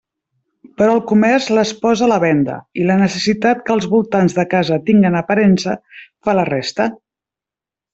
Però 0.81 0.95
el 0.95 1.01
comerç 1.11 1.49
les 1.57 1.73
posa 1.83 2.07
a 2.07 2.09
la 2.13 2.17
venda, 2.25 2.57
i 2.85 2.89
la 2.93 2.97
necessitat 3.03 3.63
que 3.69 3.75
els 3.77 3.89
voltants 3.95 4.39
de 4.41 4.49
casa 4.57 4.83
tinguen 4.91 5.23
aparença 5.25 5.81
fa 6.27 6.41
la 6.43 6.53
resta. 6.55 6.93